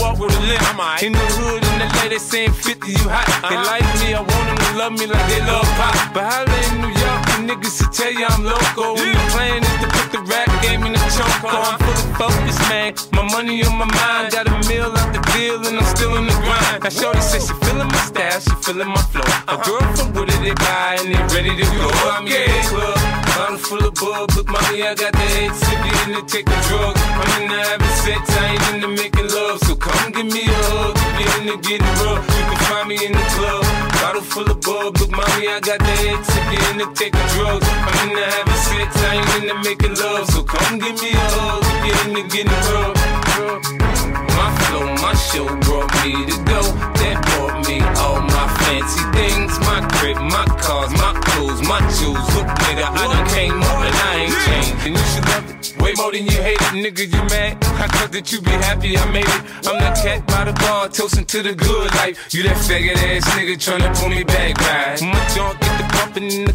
walk 0.00 0.18
with 0.18 0.36
a 0.36 0.40
limp. 0.44 0.62
In 1.02 1.12
the 1.12 1.26
hood, 1.38 1.62
in 1.62 1.78
the 1.78 1.86
LA, 1.86 2.08
they 2.08 2.18
saying 2.18 2.52
50, 2.52 2.90
you 2.90 3.08
hot. 3.08 3.26
They 3.48 3.56
like 3.56 3.86
me, 4.02 4.14
I 4.14 4.20
want 4.20 4.44
them 4.48 4.58
to 4.58 4.70
love 4.78 4.92
me 4.92 5.06
like 5.06 5.26
they 5.30 5.42
love 5.46 5.66
pop. 5.78 5.94
But 6.14 6.24
holla 6.26 6.58
in 6.68 6.82
New 6.82 6.92
York, 6.92 7.22
niggas 7.46 7.78
to 7.80 7.86
tell 7.90 8.12
you 8.12 8.26
I'm 8.26 8.44
loco. 8.44 8.96
And 8.98 9.14
the 9.14 9.24
plan 9.32 9.62
is 9.62 9.76
to 9.82 9.88
put 9.88 10.08
the 10.12 10.20
rap 10.26 10.48
game 10.62 10.82
in 10.84 10.92
the 10.92 11.02
choke. 11.14 11.44
I'm 11.46 11.78
fully 11.78 12.06
focused, 12.18 12.62
man. 12.68 12.94
My 13.12 13.22
money 13.30 13.62
on 13.64 13.76
my 13.76 13.86
mind. 13.86 14.32
Got 14.32 14.48
a 14.48 14.56
meal 14.68 14.90
out 14.90 15.10
the 15.12 15.20
deal, 15.34 15.60
and 15.66 15.78
I'm 15.78 15.88
still 15.94 16.16
in 16.16 16.26
the 16.26 16.36
grind. 16.42 16.82
Now, 16.82 16.90
Shorty 16.90 17.20
says 17.20 17.46
she 17.46 17.54
feeling 17.66 17.88
my 17.88 18.02
style, 18.02 18.40
she 18.40 18.54
feeling 18.64 18.88
my 18.88 19.02
flow. 19.12 19.26
A 19.48 19.56
girl 19.62 19.84
from 19.94 20.12
Wooded, 20.14 20.40
they 20.42 20.54
buy, 20.54 20.98
and 20.98 21.14
they 21.14 21.22
ready 21.34 21.54
to 21.54 21.66
go. 21.76 21.88
I'm 22.10 22.26
in 22.26 22.32
the 22.32 22.62
club. 22.70 23.17
Bottle 23.38 23.56
full 23.56 23.86
of 23.86 23.94
bub, 23.94 24.34
look, 24.34 24.48
mommy, 24.48 24.82
I 24.82 24.96
got 24.98 25.12
the 25.12 25.18
head 25.38 25.52
sippy 25.54 25.90
in 26.02 26.10
the 26.10 26.22
taking 26.26 26.58
drugs. 26.66 26.98
I'm 26.98 27.42
in 27.42 27.48
the 27.48 27.54
having 27.54 27.96
sex, 28.02 28.18
I 28.34 28.50
ain't 28.50 28.74
into 28.74 28.88
making 28.88 29.28
love. 29.30 29.60
So 29.62 29.76
come 29.76 30.10
give 30.10 30.26
me 30.26 30.42
a 30.42 30.58
hug, 30.66 30.98
if 30.98 31.14
you're 31.22 31.54
into 31.54 31.56
getting 31.62 31.94
rough, 32.02 32.26
you 32.34 32.44
can 32.50 32.58
find 32.66 32.88
me 32.88 32.96
in 32.98 33.12
the 33.12 33.26
club. 33.38 33.62
Bottle 34.02 34.22
full 34.22 34.50
of 34.50 34.60
bub, 34.60 34.98
look, 34.98 35.10
mommy, 35.14 35.46
I 35.54 35.60
got 35.62 35.78
the 35.78 35.94
head 36.02 36.18
sippy 36.26 36.58
in 36.72 36.78
the 36.82 36.86
taking 36.98 37.28
drugs. 37.38 37.62
I'm 37.62 38.10
in 38.10 38.16
the 38.18 38.26
having 38.26 38.62
sex, 38.66 38.90
I 39.06 39.22
ain't 39.22 39.30
into 39.38 39.54
making 39.62 39.94
love. 39.94 40.26
So 40.34 40.42
come 40.42 40.80
give 40.80 40.98
me 40.98 41.14
a 41.14 41.26
hug, 41.38 41.62
if 41.62 41.86
you're 41.86 42.18
into 42.18 42.22
getting 42.34 42.50
rough. 42.50 43.87
My 45.18 45.24
flow, 45.24 45.44
my 45.44 45.58
show 45.58 45.60
brought 45.66 45.90
me 46.04 46.12
to 46.26 46.36
go. 46.44 46.62
That 47.02 47.18
brought 47.26 47.66
me 47.66 47.80
all 47.98 48.20
my 48.22 48.46
fancy 48.62 49.02
things. 49.10 49.58
My 49.60 49.80
crib, 49.98 50.16
my 50.18 50.44
cars, 50.62 50.90
my 50.92 51.12
clothes, 51.24 51.60
my 51.66 51.80
jewels. 51.98 52.22
Look, 52.34 52.46
nigga, 52.46 52.86
I 52.86 53.04
done 53.10 53.26
came 53.28 53.58
up 53.58 53.82
and 53.82 53.94
I 53.94 54.14
ain't 54.22 54.38
changed. 54.46 54.86
And 54.86 54.96
you 54.96 55.04
should 55.10 55.26
love 55.26 55.50
it. 55.50 55.74
Way 55.82 55.92
more 55.96 56.12
than 56.12 56.24
you 56.24 56.38
hate 56.42 56.60
it, 56.60 56.74
nigga, 56.74 57.04
you 57.12 57.22
mad? 57.30 57.58
I 57.82 57.86
thought 57.88 58.12
that 58.12 58.32
you 58.32 58.40
be 58.40 58.50
happy 58.50 58.96
I 58.96 59.10
made 59.10 59.24
it. 59.26 59.42
I'm 59.66 59.78
that 59.78 59.98
cat 60.02 60.26
by 60.26 60.44
the 60.44 60.52
bar, 60.52 60.88
toasting 60.88 61.26
to 61.26 61.42
the 61.42 61.54
good 61.54 61.90
life. 61.96 62.32
You 62.32 62.42
that 62.44 62.56
faggot 62.56 62.96
ass 62.96 63.26
nigga 63.34 63.56
tryna 63.58 63.94
pull 63.98 64.10
me 64.10 64.24
back, 64.24 64.58
right? 64.60 65.02
My 65.02 65.34
junk 65.34 65.67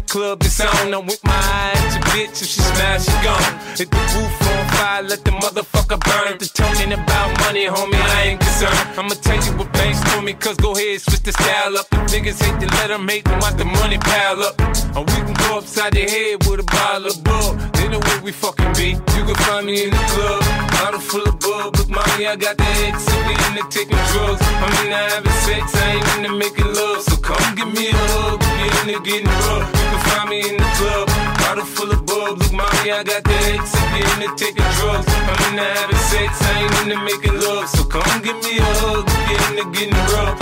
club, 0.06 0.42
it's 0.42 0.60
on. 0.60 0.94
I'm 0.94 1.06
with 1.06 1.22
my 1.24 1.32
eyes, 1.32 1.94
your 1.94 2.04
bitch, 2.12 2.42
if 2.42 2.48
she 2.48 2.60
smash, 2.60 3.04
she 3.04 3.16
gone. 3.22 3.54
Hit 3.76 3.90
the 3.90 4.02
roof 4.14 4.48
on 4.48 4.68
fire, 4.74 5.02
let 5.02 5.24
the 5.24 5.30
motherfucker 5.32 5.98
burn. 6.00 6.38
The 6.38 6.46
talking 6.46 6.92
about 6.92 7.28
money, 7.40 7.66
homie, 7.66 7.94
I 7.94 8.22
ain't 8.28 8.40
concerned. 8.40 8.78
I'ma 8.98 9.14
tell 9.20 9.36
you 9.44 9.52
what 9.58 9.72
banks 9.72 10.00
told 10.10 10.24
me, 10.24 10.32
cause 10.34 10.56
go 10.56 10.72
ahead, 10.72 11.00
switch 11.00 11.22
the 11.22 11.32
style 11.32 11.76
up. 11.76 11.88
The 11.90 11.96
niggas 12.12 12.42
hate 12.42 12.60
to 12.60 12.66
let 12.76 12.88
them 12.88 13.08
hate 13.08 13.24
them, 13.24 13.40
watch 13.40 13.56
the 13.56 13.64
money 13.64 13.98
pile 13.98 14.42
up. 14.42 14.60
Or 14.96 15.02
we 15.04 15.18
can 15.26 15.33
go 15.48 15.58
upside 15.58 15.92
the 15.92 16.04
head 16.04 16.44
with 16.46 16.60
a 16.60 16.64
bottle 16.64 17.06
of 17.06 17.24
bull. 17.24 17.54
They 17.76 17.88
know 17.88 17.98
where 18.00 18.20
we 18.22 18.32
fucking 18.32 18.72
be. 18.74 18.90
You 19.16 19.24
can 19.24 19.34
find 19.46 19.66
me 19.66 19.84
in 19.84 19.90
the 19.90 19.96
club, 20.14 20.42
bottle 20.78 21.00
full 21.00 21.26
of 21.26 21.38
bub. 21.40 21.76
Look, 21.76 21.88
mommy, 21.88 22.26
I 22.26 22.36
got 22.36 22.56
the 22.56 22.64
head 22.64 22.94
sippy 22.94 23.34
in 23.48 23.54
the 23.58 23.64
taking 23.70 23.98
drugs. 24.12 24.42
I'm 24.42 24.72
in 24.84 24.90
the 24.90 24.96
having 24.96 25.32
sex, 25.46 25.74
I 25.74 25.76
ain't 25.96 26.08
into 26.16 26.32
making 26.36 26.72
love. 26.72 27.02
So 27.02 27.16
come 27.16 27.54
give 27.54 27.72
me 27.72 27.88
a 27.90 27.96
hug, 27.96 28.42
if 28.42 28.48
you're 28.60 28.74
into 28.84 29.00
getting 29.04 29.28
rough. 29.48 29.68
You 29.68 29.86
can 29.92 30.00
find 30.08 30.28
me 30.30 30.38
in 30.48 30.56
the 30.56 30.68
club, 30.78 31.06
bottle 31.40 31.64
full 31.64 31.90
of 31.92 32.04
bub. 32.06 32.38
Look, 32.38 32.52
mommy, 32.52 32.90
I 32.92 33.02
got 33.02 33.24
the 33.24 33.32
head 33.44 33.60
sippy 33.60 34.00
in 34.12 34.18
the 34.24 34.30
taking 34.36 34.68
drugs. 34.78 35.06
I'm 35.08 35.40
in 35.50 35.56
the 35.60 35.64
having 35.64 36.02
sex, 36.10 36.30
I 36.42 36.44
ain't 36.62 36.74
into 36.82 36.98
making 37.04 37.36
love. 37.40 37.68
So 37.68 37.84
come 37.84 38.22
give 38.22 38.38
me 38.44 38.58
a 38.58 38.60
hug, 38.84 39.04
if 39.08 39.14
you're 39.30 39.44
into 39.50 39.64
getting 39.76 39.98
rough. 40.12 40.38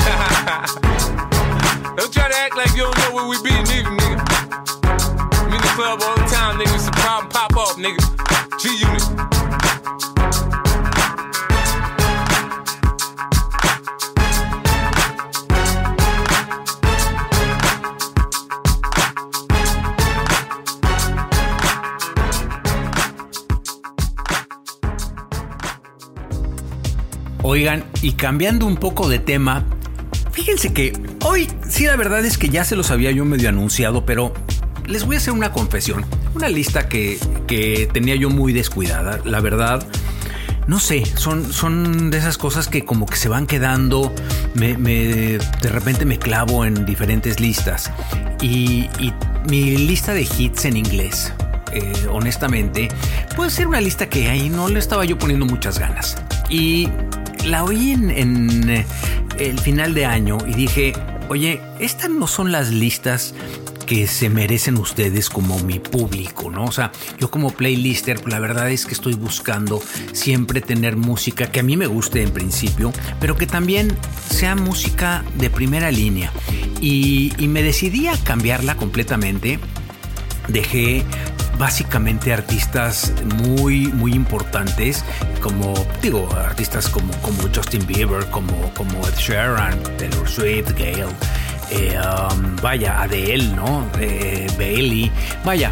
don't 1.96 2.12
try 2.12 2.28
to 2.28 2.36
act 2.36 2.56
like 2.56 2.70
you 2.76 2.82
don't 2.86 2.96
know 2.98 3.10
where 3.16 3.26
we 3.28 3.36
be, 3.42 3.50
nigga, 3.50 3.96
nigga. 3.98 4.31
Club 5.74 6.02
all 6.02 6.14
the 6.16 6.24
time, 6.26 6.58
nigga. 6.58 6.74
It's 6.74 6.86
a 6.86 6.90
problem, 6.90 7.28
pop 7.30 7.78
nigga. 7.78 7.96
Unit. 8.62 9.02
Oigan, 27.42 27.84
y 28.02 28.12
cambiando 28.12 28.66
un 28.66 28.76
poco 28.76 29.08
de 29.08 29.18
tema, 29.18 29.64
fíjense 30.32 30.74
que 30.74 30.92
hoy 31.24 31.48
sí 31.66 31.86
la 31.86 31.96
verdad 31.96 32.24
es 32.26 32.36
que 32.36 32.50
ya 32.50 32.64
se 32.64 32.76
los 32.76 32.90
había 32.90 33.10
yo 33.10 33.24
medio 33.24 33.48
anunciado, 33.48 34.04
pero 34.04 34.34
les 34.92 35.06
voy 35.06 35.16
a 35.16 35.18
hacer 35.18 35.32
una 35.32 35.52
confesión, 35.52 36.04
una 36.34 36.50
lista 36.50 36.86
que, 36.86 37.18
que 37.46 37.88
tenía 37.90 38.14
yo 38.14 38.28
muy 38.28 38.52
descuidada, 38.52 39.20
la 39.24 39.40
verdad. 39.40 39.86
No 40.66 40.78
sé, 40.78 41.04
son, 41.16 41.50
son 41.52 42.10
de 42.10 42.18
esas 42.18 42.36
cosas 42.36 42.68
que 42.68 42.84
como 42.84 43.06
que 43.06 43.16
se 43.16 43.28
van 43.28 43.46
quedando, 43.46 44.14
me, 44.54 44.76
de 44.76 45.68
repente 45.70 46.04
me 46.04 46.18
clavo 46.18 46.66
en 46.66 46.84
diferentes 46.84 47.40
listas. 47.40 47.90
Y, 48.40 48.88
mi 49.48 49.76
lista 49.76 50.14
de 50.14 50.22
hits 50.22 50.66
en 50.66 50.76
inglés, 50.76 51.32
eh, 51.72 51.92
honestamente, 52.12 52.88
puede 53.34 53.50
ser 53.50 53.66
una 53.66 53.80
lista 53.80 54.08
que 54.08 54.28
ahí 54.28 54.48
no 54.48 54.68
le 54.68 54.78
estaba 54.78 55.04
yo 55.04 55.18
poniendo 55.18 55.46
muchas 55.46 55.80
ganas. 55.80 56.16
Y 56.48 56.88
la 57.44 57.64
oí 57.64 57.90
en, 57.90 58.10
en, 58.12 58.70
eh, 58.70 58.86
el 59.40 59.58
final 59.58 59.94
de 59.94 60.06
año 60.06 60.38
y 60.46 60.54
dije, 60.54 60.92
oye, 61.28 61.60
estas 61.80 62.10
no 62.10 62.28
son 62.28 62.52
las 62.52 62.70
listas 62.70 63.34
que 63.82 64.06
se 64.06 64.28
merecen 64.28 64.78
ustedes 64.78 65.28
como 65.28 65.58
mi 65.60 65.78
público, 65.78 66.50
¿no? 66.50 66.64
O 66.64 66.72
sea, 66.72 66.92
yo 67.18 67.30
como 67.30 67.50
playlister, 67.50 68.20
pues 68.20 68.32
la 68.32 68.40
verdad 68.40 68.70
es 68.70 68.86
que 68.86 68.94
estoy 68.94 69.14
buscando 69.14 69.82
siempre 70.12 70.60
tener 70.60 70.96
música 70.96 71.50
que 71.50 71.60
a 71.60 71.62
mí 71.62 71.76
me 71.76 71.86
guste 71.86 72.22
en 72.22 72.30
principio, 72.30 72.92
pero 73.20 73.36
que 73.36 73.46
también 73.46 73.96
sea 74.30 74.54
música 74.54 75.24
de 75.36 75.50
primera 75.50 75.90
línea. 75.90 76.32
Y, 76.80 77.32
me 77.52 77.62
decidí 77.62 78.06
a 78.06 78.16
cambiarla 78.16 78.76
completamente 78.76 79.58
dejé 80.48 81.04
básicamente 81.58 82.32
artistas 82.32 83.12
muy 83.36 83.88
muy 83.88 84.14
importantes 84.14 85.04
como 85.42 85.74
digo 86.00 86.28
artistas 86.34 86.88
como, 86.88 87.12
como 87.20 87.42
Justin 87.54 87.86
Bieber 87.86 88.24
como, 88.30 88.72
como 88.74 89.06
Ed 89.06 89.14
Sheeran 89.18 89.78
Taylor 89.98 90.26
Swift 90.26 90.72
Gail 90.78 91.08
eh, 91.72 91.98
um, 91.98 92.56
vaya 92.56 93.02
Adele 93.02 93.48
no 93.48 93.86
Eh, 93.98 94.46
Bailey 94.58 95.10
vaya 95.44 95.70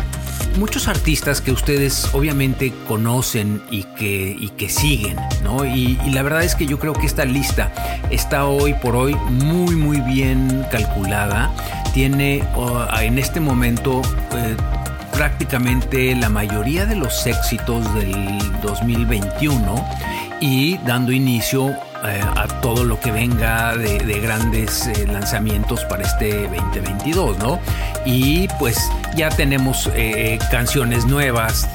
muchos 0.58 0.88
artistas 0.88 1.40
que 1.40 1.52
ustedes 1.52 2.08
obviamente 2.12 2.72
conocen 2.88 3.62
y 3.70 3.84
que, 3.84 4.36
y 4.38 4.48
que 4.50 4.68
siguen, 4.68 5.16
¿no? 5.44 5.64
Y, 5.64 5.96
la 6.10 6.22
verdad 6.22 6.42
es 6.42 6.54
que 6.54 6.66
yo 6.66 6.78
creo 6.78 6.92
que 6.92 7.06
esta 7.06 7.24
lista 7.24 7.72
está 8.10 8.46
hoy 8.46 8.74
por 8.74 8.96
hoy 8.96 9.14
muy, 9.14 9.76
muy 9.76 10.00
bien 10.00 10.66
calculada. 10.70 11.52
Tiene 11.94 12.42
oh, 12.56 12.86
en 13.00 13.18
este 13.18 13.40
momento 13.40 14.02
eh, 14.34 14.56
prácticamente 15.12 16.14
la 16.14 16.28
mayoría 16.28 16.86
de 16.86 16.96
los 16.96 17.26
éxitos 17.26 17.92
del 17.94 18.38
2021 18.62 19.88
y 20.40 20.78
dando 20.78 21.12
inicio 21.12 21.74
eh, 22.02 22.20
a 22.22 22.48
todo 22.62 22.84
lo 22.84 22.98
que 22.98 23.10
venga 23.10 23.76
de, 23.76 23.98
de 23.98 24.20
grandes 24.20 24.86
eh, 24.86 25.06
lanzamientos 25.06 25.84
para 25.84 26.02
este 26.02 26.44
2022, 26.48 27.38
¿no? 27.38 27.58
Y 28.06 28.48
pues 28.58 28.78
ya 29.16 29.28
tenemos 29.28 29.90
eh, 29.94 30.38
canciones 30.50 31.04
nuevas 31.04 31.68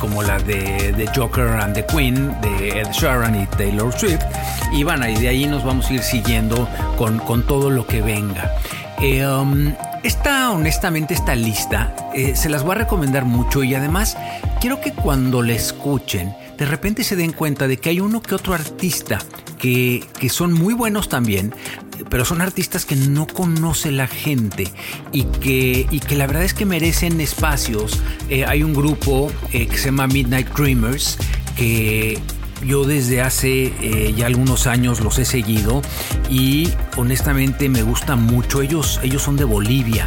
como 0.00 0.22
la 0.22 0.38
de, 0.38 0.92
de 0.92 1.06
Joker 1.14 1.46
and 1.46 1.74
the 1.74 1.84
Queen 1.84 2.34
de 2.40 2.80
Ed 2.80 2.88
Sheeran 2.92 3.38
y 3.38 3.46
Taylor 3.48 3.92
Swift. 3.92 4.24
Y 4.72 4.82
bueno, 4.82 5.06
y 5.06 5.14
de 5.16 5.28
ahí 5.28 5.44
nos 5.44 5.62
vamos 5.62 5.90
a 5.90 5.92
ir 5.92 6.02
siguiendo 6.02 6.66
con, 6.96 7.18
con 7.18 7.46
todo 7.46 7.68
lo 7.68 7.86
que 7.86 8.00
venga. 8.00 8.50
Um, 8.98 9.74
esta, 10.02 10.52
honestamente, 10.52 11.12
esta 11.12 11.34
lista 11.34 11.94
se 12.34 12.48
las 12.48 12.62
voy 12.62 12.72
a 12.72 12.78
recomendar 12.78 13.26
mucho 13.26 13.62
y 13.62 13.74
además 13.74 14.16
quiero 14.60 14.80
que 14.80 14.92
cuando 14.92 15.42
la 15.42 15.52
escuchen, 15.52 16.34
de 16.62 16.66
repente 16.66 17.02
se 17.02 17.16
den 17.16 17.32
cuenta 17.32 17.66
de 17.66 17.76
que 17.76 17.88
hay 17.88 17.98
uno 17.98 18.22
que 18.22 18.36
otro 18.36 18.54
artista 18.54 19.18
que, 19.58 20.04
que 20.20 20.28
son 20.28 20.52
muy 20.52 20.74
buenos 20.74 21.08
también, 21.08 21.52
pero 22.08 22.24
son 22.24 22.40
artistas 22.40 22.84
que 22.84 22.94
no 22.94 23.26
conoce 23.26 23.90
la 23.90 24.06
gente 24.06 24.72
y 25.10 25.24
que, 25.24 25.88
y 25.90 25.98
que 25.98 26.14
la 26.14 26.28
verdad 26.28 26.44
es 26.44 26.54
que 26.54 26.64
merecen 26.64 27.20
espacios. 27.20 28.00
Eh, 28.28 28.44
hay 28.46 28.62
un 28.62 28.74
grupo 28.74 29.32
eh, 29.52 29.66
que 29.66 29.76
se 29.76 29.86
llama 29.86 30.06
Midnight 30.06 30.50
Dreamers 30.50 31.18
que 31.56 32.20
yo 32.64 32.84
desde 32.84 33.20
hace 33.20 33.72
eh, 33.80 34.14
ya 34.16 34.26
algunos 34.26 34.66
años 34.66 35.00
los 35.00 35.18
he 35.18 35.24
seguido 35.24 35.82
y 36.30 36.68
honestamente 36.96 37.68
me 37.68 37.82
gusta 37.82 38.16
mucho. 38.16 38.62
Ellos, 38.62 39.00
ellos 39.02 39.22
son 39.22 39.36
de 39.36 39.44
Bolivia 39.44 40.04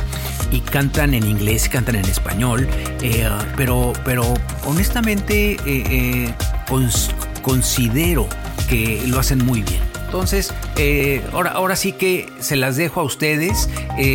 y 0.51 0.59
cantan 0.61 1.13
en 1.13 1.25
inglés, 1.27 1.67
cantan 1.69 1.95
en 1.95 2.05
español, 2.05 2.67
eh, 3.01 3.27
pero, 3.57 3.93
pero 4.05 4.33
honestamente 4.65 5.57
eh, 5.65 6.33
cons- 6.67 7.11
considero 7.41 8.27
que 8.69 9.03
lo 9.07 9.19
hacen 9.19 9.45
muy 9.45 9.61
bien. 9.61 9.81
Entonces, 10.05 10.53
eh, 10.77 11.21
ahora, 11.33 11.51
ahora 11.51 11.75
sí 11.75 11.91
que 11.91 12.29
se 12.39 12.55
las 12.55 12.77
dejo 12.77 13.01
a 13.01 13.03
ustedes. 13.03 13.69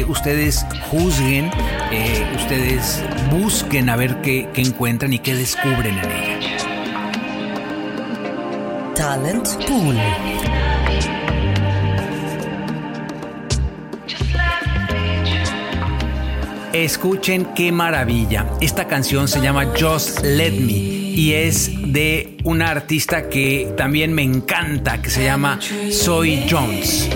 ustedes 0.08 0.64
juzguen, 0.90 1.50
ustedes 2.36 3.02
busquen 3.30 3.90
a 3.90 3.96
ver 3.96 4.22
qué 4.22 4.48
encuentran 4.54 5.12
y 5.12 5.18
qué 5.18 5.34
descubren 5.34 5.98
en 5.98 6.10
ella. 6.10 6.69
Talent 9.00 9.48
Pool. 9.66 9.96
Escuchen 16.74 17.46
qué 17.56 17.72
maravilla. 17.72 18.46
Esta 18.60 18.86
canción 18.86 19.26
se 19.26 19.40
llama 19.40 19.68
Just 19.68 20.20
Let 20.22 20.52
Me 20.52 20.72
y 20.72 21.32
es 21.32 21.70
de 21.94 22.36
una 22.44 22.68
artista 22.68 23.30
que 23.30 23.72
también 23.74 24.12
me 24.12 24.22
encanta, 24.22 25.00
que 25.00 25.08
se 25.08 25.24
llama 25.24 25.58
Soy 25.90 26.44
Jones. 26.50 27.08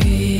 free. 0.00 0.39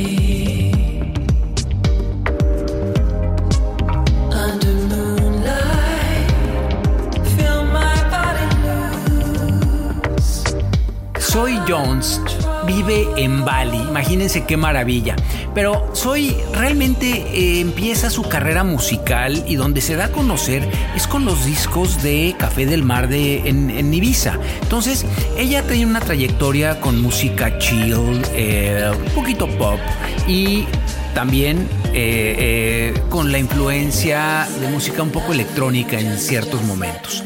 Imagínense 13.17 14.45
qué 14.45 14.57
maravilla. 14.57 15.15
Pero 15.53 15.89
Soy 15.93 16.35
realmente 16.53 17.07
eh, 17.07 17.59
empieza 17.59 18.09
su 18.09 18.23
carrera 18.23 18.63
musical 18.63 19.43
y 19.47 19.55
donde 19.55 19.81
se 19.81 19.95
da 19.95 20.05
a 20.05 20.11
conocer 20.11 20.67
es 20.95 21.07
con 21.07 21.25
los 21.25 21.45
discos 21.45 22.01
de 22.01 22.35
Café 22.37 22.65
del 22.65 22.83
Mar 22.83 23.07
de, 23.07 23.47
en, 23.49 23.93
Ibiza. 23.93 24.37
Entonces, 24.61 25.05
ella 25.37 25.63
tiene 25.63 25.85
una 25.85 25.99
trayectoria 25.99 26.79
con 26.79 27.01
música 27.01 27.57
chill, 27.59 28.21
eh, 28.33 28.89
un 29.05 29.13
poquito 29.13 29.47
pop 29.57 29.79
y 30.27 30.65
también 31.13 31.67
eh, 31.93 32.93
con 33.09 33.31
la 33.31 33.39
influencia 33.39 34.47
de 34.59 34.67
música 34.69 35.03
un 35.03 35.09
poco 35.09 35.33
electrónica 35.33 35.99
en 35.99 36.17
ciertos 36.17 36.63
momentos. 36.63 37.23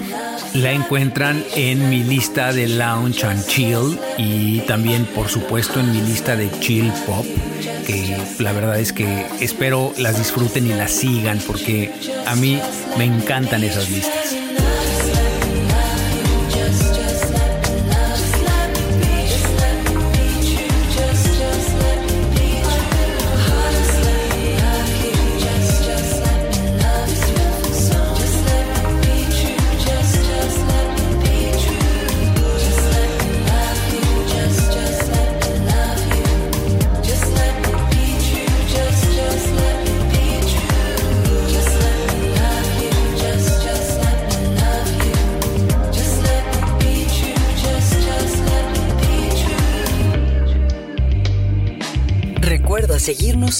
La 0.55 0.71
encuentran 0.71 1.43
en 1.55 1.89
mi 1.89 2.01
lista 2.03 2.53
de 2.53 2.69
Lounge 2.69 3.25
and 3.25 3.45
Chill 3.45 3.99
y 4.17 4.59
también 4.61 5.05
por 5.05 5.27
supuesto 5.27 5.81
en 5.81 5.91
mi 5.91 5.99
lista 5.99 6.37
de 6.37 6.49
Chill 6.59 6.91
Pop, 7.05 7.25
que 7.85 8.17
la 8.39 8.53
verdad 8.53 8.79
es 8.79 8.93
que 8.93 9.25
espero 9.41 9.93
las 9.97 10.17
disfruten 10.17 10.65
y 10.65 10.73
las 10.73 10.91
sigan 10.91 11.39
porque 11.45 11.91
a 12.25 12.35
mí 12.35 12.57
me 12.97 13.03
encantan 13.03 13.65
esas 13.65 13.89
listas. 13.89 14.24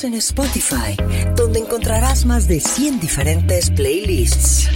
En 0.06 0.14
Spotify, 0.14 0.96
donde 1.36 1.60
encontrarás 1.60 2.26
más 2.26 2.48
de 2.48 2.60
100 2.60 3.00
diferentes 3.00 3.72
playlists. 3.72 4.70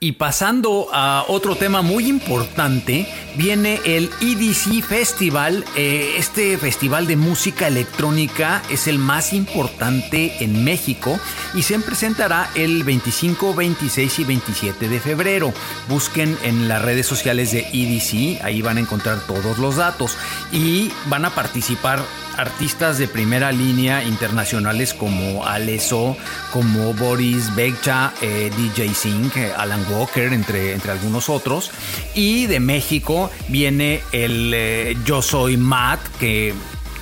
Y 0.00 0.12
pasando 0.12 0.88
a 0.92 1.24
otro 1.28 1.56
tema 1.56 1.82
muy 1.82 2.08
importante, 2.08 3.06
viene 3.36 3.80
el 3.84 4.10
EDC 4.20 4.82
Festival. 4.82 5.64
Eh, 5.76 6.16
este 6.18 6.56
festival 6.58 7.06
de 7.06 7.16
música 7.16 7.66
electrónica 7.68 8.62
es 8.70 8.86
el 8.86 8.98
más 8.98 9.32
importante 9.32 10.32
en 10.40 10.64
México 10.64 11.18
y 11.54 11.62
se 11.62 11.78
presentará 11.78 12.50
el 12.54 12.84
25, 12.84 13.54
26 13.54 14.18
y 14.18 14.24
27 14.24 14.88
de 14.88 15.00
febrero. 15.00 15.52
Busquen 15.88 16.36
en 16.42 16.68
las 16.68 16.82
redes 16.82 17.06
sociales 17.06 17.52
de 17.52 17.66
EDC, 17.72 18.42
ahí 18.44 18.62
van 18.62 18.78
a 18.78 18.80
encontrar 18.80 19.20
todos 19.26 19.58
los 19.58 19.76
datos 19.76 20.16
y 20.52 20.90
van 21.06 21.24
a 21.24 21.30
participar 21.30 22.00
artistas 22.36 22.98
de 22.98 23.08
primera 23.08 23.52
línea 23.52 24.04
internacionales 24.04 24.94
como 24.94 25.46
Aleso, 25.46 26.16
como 26.52 26.94
Boris 26.94 27.54
Begcha, 27.54 28.12
eh, 28.20 28.50
DJ 28.56 28.94
Singh, 28.94 29.36
eh, 29.36 29.52
Alan 29.56 29.84
Walker, 29.90 30.32
entre, 30.32 30.72
entre 30.72 30.92
algunos 30.92 31.28
otros. 31.28 31.70
Y 32.14 32.46
de 32.46 32.60
México 32.60 33.30
viene 33.48 34.00
el 34.12 34.52
eh, 34.54 34.96
Yo 35.04 35.22
Soy 35.22 35.56
Matt, 35.56 36.00
que 36.18 36.54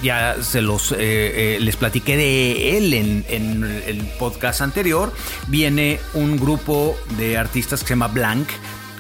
ya 0.03 0.43
se 0.43 0.61
los 0.63 0.91
les 0.91 1.77
platiqué 1.77 2.17
de 2.17 2.77
él 2.77 2.93
en, 2.93 3.25
en, 3.29 3.63
el 3.87 3.99
podcast 4.19 4.61
anterior. 4.61 5.13
Viene 5.47 6.01
un 6.15 6.37
grupo 6.37 6.97
de 7.17 7.39
artistas 7.39 7.83
que 7.83 7.87
se 7.87 7.93
llama 7.95 8.09
Blank, 8.09 8.49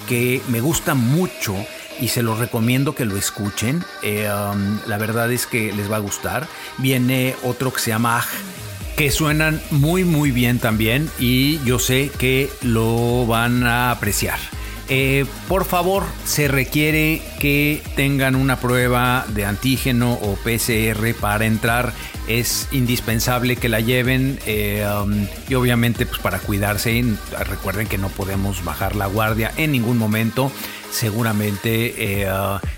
que 0.08 0.40
me 0.48 0.60
gusta 0.60 0.94
mucho 0.94 1.56
y 2.00 2.08
se 2.08 2.22
los 2.22 2.38
recomiendo 2.38 2.94
que 2.94 3.04
lo 3.04 3.16
escuchen. 3.16 3.84
Eh, 4.02 4.28
um, 4.30 4.78
la 4.86 4.98
verdad 4.98 5.30
es 5.32 5.46
que 5.46 5.72
les 5.72 5.90
va 5.90 5.96
a 5.96 6.00
gustar. 6.00 6.48
Viene 6.78 7.34
otro 7.42 7.72
que 7.72 7.80
se 7.80 7.90
llama 7.90 8.24
que 8.96 9.10
suenan 9.10 9.60
muy 9.70 10.04
muy 10.04 10.30
bien 10.32 10.58
también 10.58 11.10
y 11.18 11.58
yo 11.64 11.78
sé 11.78 12.10
que 12.18 12.50
lo 12.62 13.26
van 13.26 13.64
a 13.64 13.90
apreciar. 13.90 14.38
Eh, 14.88 15.24
por 15.48 15.64
favor, 15.64 16.04
se 16.26 16.48
requiere 16.48 17.22
que 17.38 17.82
tengan 17.96 18.34
una 18.34 18.60
prueba 18.60 19.24
de 19.28 19.46
antígeno 19.46 20.12
o 20.14 20.36
PCR 20.36 21.14
para 21.18 21.46
entrar. 21.46 21.92
Es 22.26 22.68
indispensable 22.72 23.56
que 23.56 23.68
la 23.68 23.80
lleven 23.80 24.38
eh, 24.44 24.86
um, 25.02 25.26
y 25.48 25.54
obviamente 25.54 26.04
pues 26.04 26.20
para 26.20 26.38
cuidarse 26.38 27.02
recuerden 27.48 27.86
que 27.86 27.98
no 27.98 28.08
podemos 28.10 28.64
bajar 28.64 28.94
la 28.94 29.06
guardia 29.06 29.52
en 29.56 29.72
ningún 29.72 29.98
momento 29.98 30.52
seguramente 30.92 32.22
eh, 32.22 32.28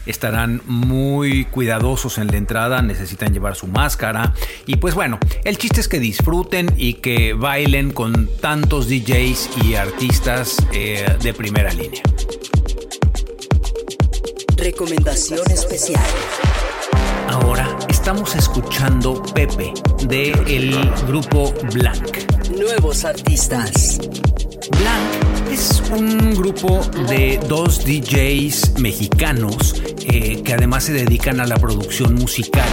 estarán 0.06 0.62
muy 0.66 1.44
cuidadosos 1.46 2.18
en 2.18 2.28
la 2.28 2.36
entrada, 2.36 2.80
necesitan 2.80 3.32
llevar 3.32 3.56
su 3.56 3.66
máscara 3.66 4.32
y 4.66 4.76
pues 4.76 4.94
bueno, 4.94 5.18
el 5.44 5.58
chiste 5.58 5.80
es 5.80 5.88
que 5.88 5.98
disfruten 5.98 6.72
y 6.76 6.94
que 6.94 7.34
bailen 7.34 7.90
con 7.90 8.28
tantos 8.40 8.88
DJs 8.88 9.50
y 9.64 9.74
artistas 9.74 10.56
eh, 10.72 11.04
de 11.20 11.34
primera 11.34 11.72
línea. 11.72 12.02
Recomendación 14.56 15.50
especial. 15.50 16.04
Ahora 17.28 17.76
estamos 17.88 18.36
escuchando 18.36 19.22
Pepe 19.34 19.72
de 20.06 20.30
el 20.46 20.90
grupo 21.08 21.52
Blanc. 21.72 22.18
Nuevos 22.56 23.04
artistas. 23.04 23.98
Blanc 24.78 25.33
es 25.54 25.80
un 25.92 26.34
grupo 26.34 26.80
de 27.08 27.38
dos 27.48 27.84
DJs 27.84 28.80
mexicanos 28.80 29.80
eh, 30.00 30.42
que 30.42 30.52
además 30.52 30.82
se 30.82 30.92
dedican 30.92 31.38
a 31.38 31.46
la 31.46 31.56
producción 31.58 32.16
musical 32.16 32.68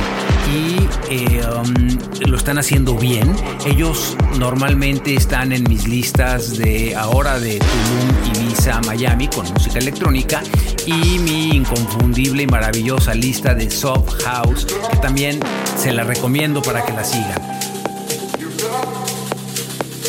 y 0.52 1.14
eh, 1.14 1.42
um, 1.46 2.28
lo 2.28 2.36
están 2.36 2.58
haciendo 2.58 2.96
bien. 2.96 3.36
Ellos 3.68 4.18
normalmente 4.40 5.14
están 5.14 5.52
en 5.52 5.64
mis 5.70 5.88
listas 5.88 6.58
de 6.58 6.96
ahora 6.96 7.40
de 7.40 7.60
Tulum, 7.60 8.48
Ibiza, 8.48 8.82
Miami 8.82 9.28
con 9.28 9.46
música 9.54 9.78
electrónica 9.78 10.42
y 10.88 11.20
mi 11.20 11.50
inconfundible 11.52 12.44
y 12.44 12.48
maravillosa 12.48 13.14
lista 13.14 13.54
de 13.54 13.70
Soft 13.70 14.24
House 14.24 14.66
que 14.90 14.98
también 14.98 15.40
se 15.78 15.92
la 15.92 16.04
recomiendo 16.04 16.64
para 16.64 16.84
que 16.84 16.94
la 16.94 17.04
sigan. 17.04 17.42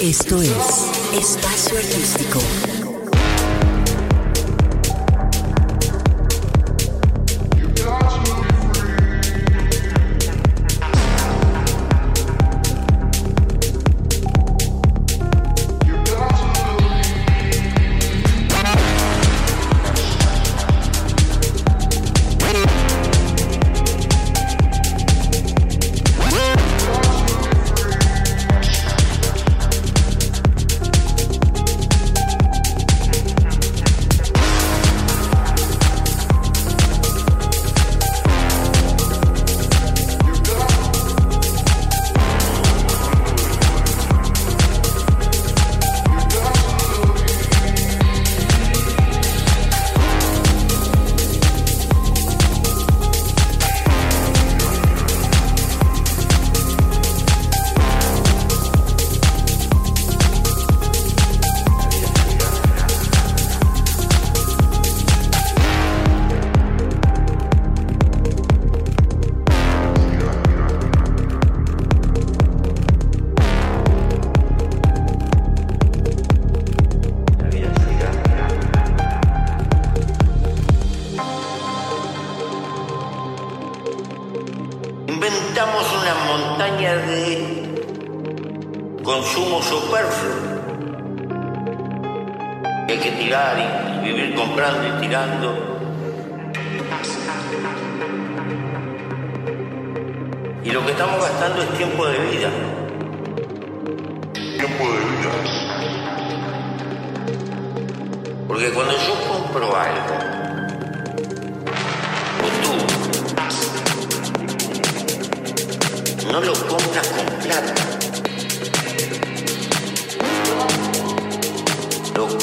Esto 0.00 0.40
es 0.40 1.01
Espacio 1.12 1.76
Artístico. 1.76 3.01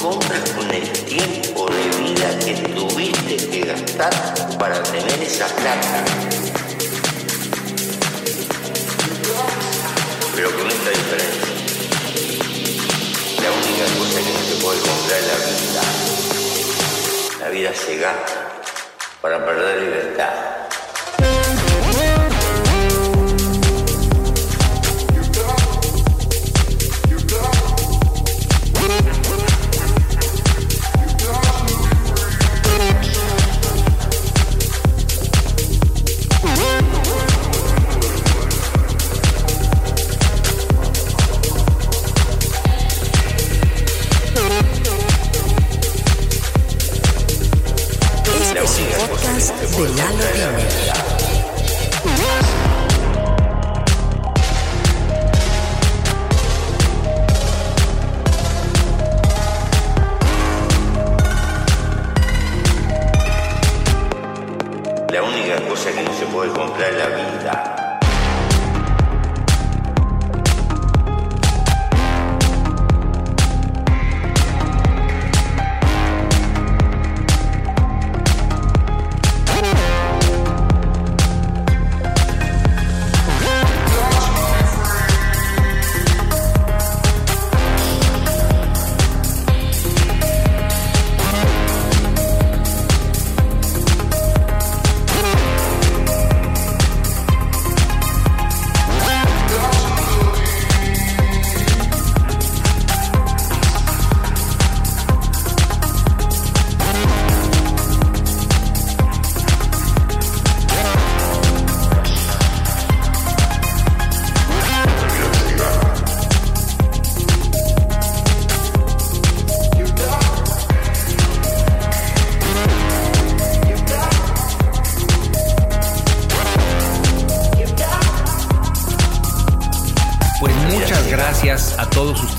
compras 0.01 0.49
con 0.51 0.69
el 0.71 0.87
tiempo 0.89 1.67
de 1.67 1.83
vida 2.01 2.39
que 2.39 2.53
tuviste 2.73 3.35
que 3.49 3.61
gastar 3.61 4.13
para 4.57 4.81
tener 4.83 5.21
esa 5.21 5.47
plata. 5.47 6.05
Pero 10.35 10.51
con 10.51 10.67
esta 10.67 10.89
diferencia, 10.89 11.53
la 13.41 13.51
única 13.51 13.85
cosa 13.97 14.19
que 14.19 14.31
no 14.31 14.39
se 14.39 14.55
puede 14.63 14.79
comprar 14.79 15.19
es 15.19 15.27
la 15.27 15.35
vida. 15.59 15.83
La 17.41 17.49
vida 17.49 17.71
se 17.73 17.97
gasta 17.97 18.61
para 19.21 19.45
perder 19.45 19.81
libertad. 19.81 20.58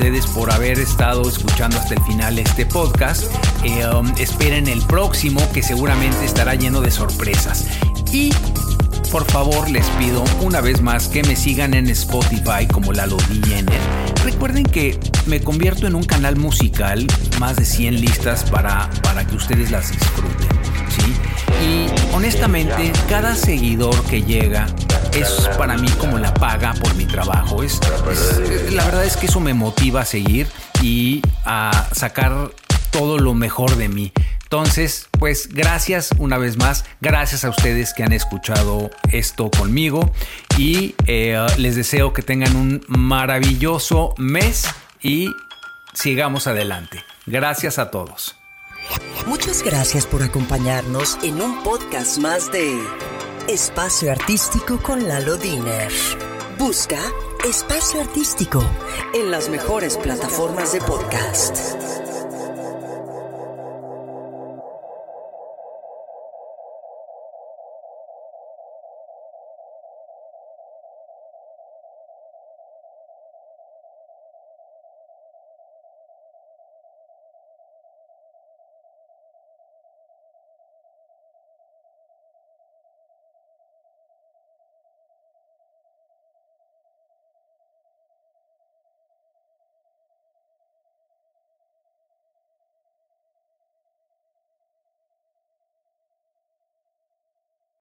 Ustedes 0.00 0.26
por 0.28 0.50
haber 0.50 0.78
estado 0.78 1.28
escuchando 1.28 1.76
hasta 1.76 1.92
el 1.92 2.02
final 2.04 2.38
este 2.38 2.64
podcast. 2.64 3.24
Eh, 3.62 3.86
um, 3.86 4.10
esperen 4.16 4.66
el 4.66 4.80
próximo 4.80 5.46
que 5.52 5.62
seguramente 5.62 6.24
estará 6.24 6.54
lleno 6.54 6.80
de 6.80 6.90
sorpresas. 6.90 7.66
Y 8.10 8.32
por 9.12 9.30
favor 9.30 9.68
les 9.68 9.86
pido 9.98 10.24
una 10.40 10.62
vez 10.62 10.80
más 10.80 11.08
que 11.08 11.22
me 11.22 11.36
sigan 11.36 11.74
en 11.74 11.90
Spotify 11.90 12.66
como 12.72 12.94
Lalo 12.94 13.18
Diener. 13.28 13.78
Recuerden 14.24 14.64
que 14.64 14.98
me 15.26 15.42
convierto 15.42 15.86
en 15.86 15.94
un 15.94 16.04
canal 16.04 16.36
musical, 16.36 17.06
más 17.38 17.56
de 17.56 17.66
100 17.66 18.00
listas 18.00 18.44
para, 18.44 18.88
para 19.02 19.26
que 19.26 19.36
ustedes 19.36 19.70
las 19.70 19.92
disfruten. 19.92 20.48
¿sí? 20.96 21.12
Y 21.62 22.14
honestamente, 22.14 22.90
cada 23.06 23.34
seguidor 23.34 24.02
que 24.04 24.22
llega 24.22 24.66
es 25.14 25.48
para 25.58 25.76
mí 25.76 25.88
como 25.98 26.18
la 26.18 26.32
paga 26.34 26.74
por 26.74 26.94
mi 26.94 27.06
trabajo. 27.06 27.62
Es, 27.62 27.80
la 28.70 28.84
verdad 28.84 29.04
es 29.04 29.16
que 29.16 29.26
eso 29.26 29.40
me 29.40 29.54
motiva 29.54 30.02
a 30.02 30.04
seguir 30.04 30.48
y 30.82 31.22
a 31.44 31.88
sacar 31.92 32.50
todo 32.90 33.18
lo 33.18 33.34
mejor 33.34 33.76
de 33.76 33.88
mí. 33.88 34.12
Entonces, 34.42 35.08
pues 35.12 35.48
gracias 35.48 36.10
una 36.18 36.36
vez 36.36 36.56
más, 36.56 36.84
gracias 37.00 37.44
a 37.44 37.50
ustedes 37.50 37.94
que 37.94 38.02
han 38.02 38.12
escuchado 38.12 38.90
esto 39.12 39.48
conmigo 39.50 40.10
y 40.58 40.96
eh, 41.06 41.46
les 41.56 41.76
deseo 41.76 42.12
que 42.12 42.22
tengan 42.22 42.56
un 42.56 42.84
maravilloso 42.88 44.14
mes 44.18 44.66
y 45.00 45.30
sigamos 45.94 46.48
adelante. 46.48 47.04
Gracias 47.26 47.78
a 47.78 47.90
todos. 47.92 48.36
Muchas 49.26 49.62
gracias 49.62 50.06
por 50.06 50.22
acompañarnos 50.22 51.16
en 51.22 51.40
un 51.40 51.62
podcast 51.62 52.18
más 52.18 52.50
de 52.50 52.76
Espacio 53.50 54.12
Artístico 54.12 54.80
con 54.80 55.08
Lalo 55.08 55.36
Diner. 55.36 55.90
Busca 56.56 57.00
Espacio 57.44 58.00
Artístico 58.00 58.62
en 59.12 59.32
las 59.32 59.48
mejores 59.48 59.96
plataformas 59.96 60.72
de 60.72 60.80
podcast. 60.80 62.09